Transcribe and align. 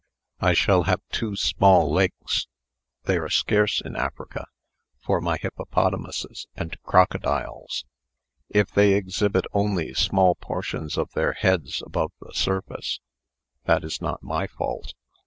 I 0.39 0.53
shall 0.53 0.85
have 0.85 1.03
two 1.11 1.35
small 1.35 1.93
lakes 1.93 2.47
(they 3.03 3.17
are 3.17 3.29
scarce 3.29 3.79
in 3.81 3.95
Africa) 3.95 4.47
for 4.99 5.21
my 5.21 5.37
hippopotamuses 5.37 6.47
and 6.55 6.75
crocodiles. 6.81 7.85
If 8.49 8.71
they 8.71 8.93
exhibit 8.95 9.45
only 9.53 9.93
small 9.93 10.33
portions 10.33 10.97
of 10.97 11.11
their 11.11 11.33
heads 11.33 11.83
above 11.85 12.13
the 12.19 12.33
surface, 12.33 12.99
that 13.65 13.83
is 13.83 14.01
not 14.01 14.23
my 14.23 14.47
fault. 14.47 14.95